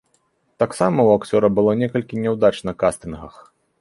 [0.61, 3.35] Таксама ў акцёра было некалькі няўдач на кастынгах.